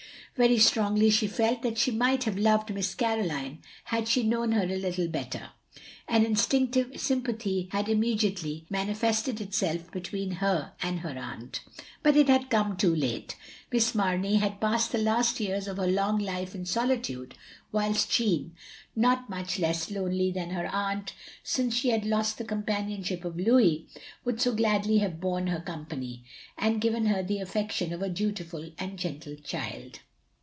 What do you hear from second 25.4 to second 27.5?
her company, and given her the